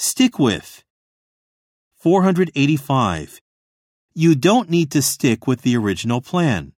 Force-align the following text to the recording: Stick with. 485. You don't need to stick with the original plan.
Stick 0.00 0.38
with. 0.38 0.84
485. 1.96 3.40
You 4.14 4.36
don't 4.36 4.70
need 4.70 4.92
to 4.92 5.02
stick 5.02 5.48
with 5.48 5.62
the 5.62 5.76
original 5.76 6.20
plan. 6.20 6.72